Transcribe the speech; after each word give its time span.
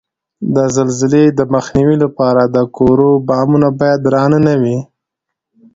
د 0.55 0.57
زلزلې 0.75 1.25
د 1.37 1.39
مخنیوي 1.53 1.97
لپاره 2.03 2.41
د 2.45 2.57
کورو 2.77 3.09
بامونه 3.27 3.67
باید 3.79 3.99
درانه 4.05 4.39
نه 4.47 4.53
وي؟ 4.61 4.77